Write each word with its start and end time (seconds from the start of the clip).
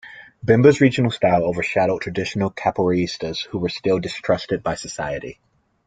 Bimba's 0.43 0.81
Regional 0.81 1.11
style 1.11 1.43
overshadowed 1.45 2.01
traditional 2.01 2.49
capoeiristas, 2.49 3.45
who 3.45 3.59
were 3.59 3.69
still 3.69 3.99
distrusted 3.99 4.63
by 4.63 4.73
society. 4.73 5.39